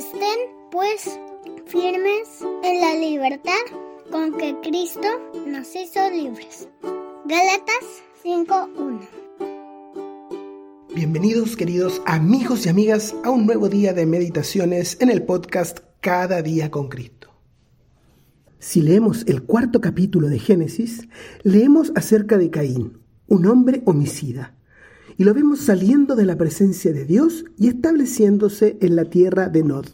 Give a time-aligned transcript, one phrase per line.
[0.00, 0.38] Estén
[0.70, 1.20] pues
[1.66, 2.26] firmes
[2.64, 3.52] en la libertad
[4.10, 5.06] con que Cristo
[5.46, 6.70] nos hizo libres.
[7.26, 7.84] Gálatas
[8.24, 9.00] 5.1
[10.94, 16.40] Bienvenidos queridos amigos y amigas a un nuevo día de meditaciones en el podcast Cada
[16.40, 17.28] día con Cristo.
[18.58, 21.08] Si leemos el cuarto capítulo de Génesis,
[21.42, 24.56] leemos acerca de Caín, un hombre homicida,
[25.20, 29.62] y lo vemos saliendo de la presencia de Dios y estableciéndose en la tierra de
[29.62, 29.84] Nod,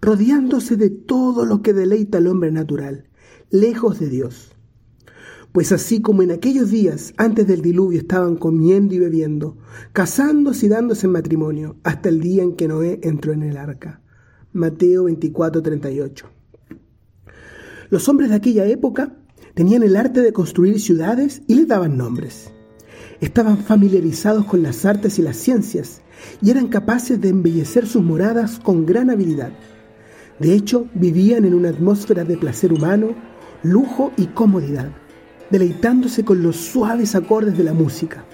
[0.00, 3.08] rodeándose de todo lo que deleita al hombre natural,
[3.50, 4.52] lejos de Dios.
[5.50, 9.58] Pues así como en aquellos días antes del diluvio estaban comiendo y bebiendo,
[9.92, 14.00] casándose y dándose en matrimonio, hasta el día en que Noé entró en el arca.
[14.52, 16.30] Mateo 24, 38.
[17.90, 19.12] Los hombres de aquella época
[19.54, 22.52] tenían el arte de construir ciudades y les daban nombres.
[23.20, 26.02] Estaban familiarizados con las artes y las ciencias
[26.42, 29.52] y eran capaces de embellecer sus moradas con gran habilidad.
[30.38, 33.14] De hecho, vivían en una atmósfera de placer humano,
[33.62, 34.90] lujo y comodidad
[35.50, 38.24] deleitándose con los suaves acordes de la música.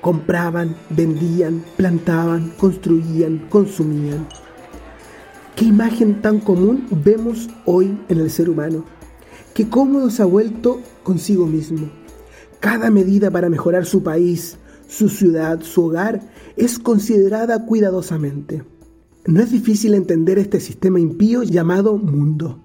[0.00, 4.26] Compraban, vendían, plantaban, construían, consumían.
[5.56, 8.84] ¿Qué imagen tan común vemos hoy en el ser humano?
[9.54, 12.01] Qué cómodo se ha vuelto consigo mismo.
[12.62, 14.56] Cada medida para mejorar su país,
[14.86, 16.20] su ciudad, su hogar
[16.56, 18.62] es considerada cuidadosamente.
[19.26, 22.62] No es difícil entender este sistema impío llamado mundo.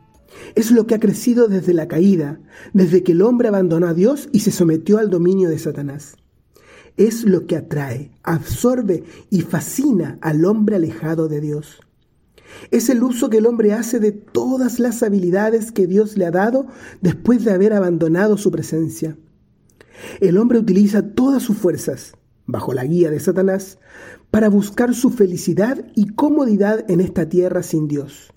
[0.53, 2.39] Es lo que ha crecido desde la caída,
[2.73, 6.15] desde que el hombre abandonó a Dios y se sometió al dominio de Satanás.
[6.95, 11.79] Es lo que atrae, absorbe y fascina al hombre alejado de Dios.
[12.69, 16.31] Es el uso que el hombre hace de todas las habilidades que Dios le ha
[16.31, 16.67] dado
[17.01, 19.17] después de haber abandonado su presencia.
[20.19, 22.13] El hombre utiliza todas sus fuerzas,
[22.45, 23.79] bajo la guía de Satanás,
[24.31, 28.31] para buscar su felicidad y comodidad en esta tierra sin Dios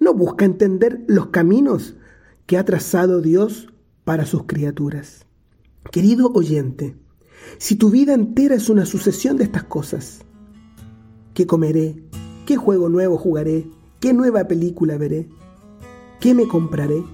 [0.00, 1.94] no busca entender los caminos
[2.46, 3.68] que ha trazado Dios
[4.04, 5.26] para sus criaturas.
[5.92, 6.96] Querido oyente,
[7.58, 10.20] si tu vida entera es una sucesión de estas cosas,
[11.34, 12.02] ¿qué comeré?
[12.46, 13.66] ¿Qué juego nuevo jugaré?
[14.00, 15.28] ¿Qué nueva película veré?
[16.18, 17.04] ¿Qué me compraré?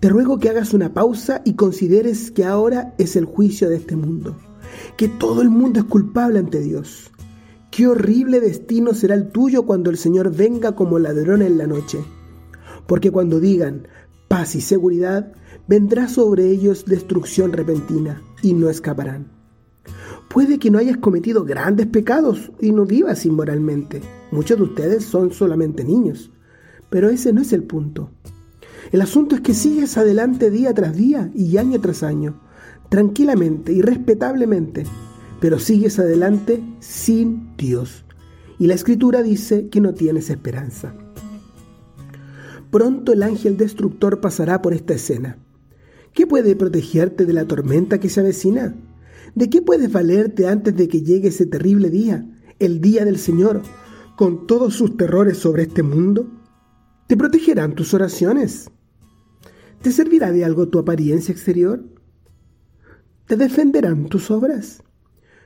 [0.00, 3.96] Te ruego que hagas una pausa y consideres que ahora es el juicio de este
[3.96, 4.36] mundo,
[4.96, 7.10] que todo el mundo es culpable ante Dios,
[7.70, 12.02] Qué horrible destino será el tuyo cuando el Señor venga como ladrón en la noche.
[12.86, 13.86] Porque cuando digan
[14.26, 15.32] paz y seguridad,
[15.68, 19.30] vendrá sobre ellos destrucción repentina y no escaparán.
[20.28, 24.00] Puede que no hayas cometido grandes pecados y no vivas inmoralmente.
[24.32, 26.32] Muchos de ustedes son solamente niños.
[26.90, 28.10] Pero ese no es el punto.
[28.90, 32.40] El asunto es que sigues adelante día tras día y año tras año,
[32.88, 34.84] tranquilamente y respetablemente,
[35.40, 38.04] pero sigues adelante sin Dios.
[38.58, 40.94] Y la escritura dice que no tienes esperanza.
[42.70, 45.38] Pronto el ángel destructor pasará por esta escena.
[46.12, 48.74] ¿Qué puede protegerte de la tormenta que se avecina?
[49.34, 52.26] ¿De qué puedes valerte antes de que llegue ese terrible día,
[52.58, 53.62] el día del Señor,
[54.16, 56.26] con todos sus terrores sobre este mundo?
[57.06, 58.70] ¿Te protegerán tus oraciones?
[59.82, 61.84] ¿Te servirá de algo tu apariencia exterior?
[63.26, 64.82] ¿Te defenderán tus obras?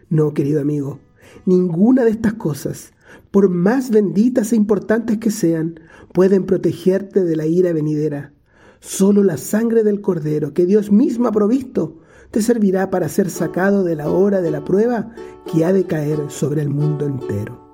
[0.09, 1.00] No, querido amigo,
[1.44, 2.93] ninguna de estas cosas,
[3.31, 5.81] por más benditas e importantes que sean,
[6.14, 8.32] pueden protegerte de la ira venidera.
[8.81, 12.00] Solo la sangre del Cordero que Dios mismo ha provisto
[12.31, 15.14] te servirá para ser sacado de la hora de la prueba
[15.52, 17.71] que ha de caer sobre el mundo entero.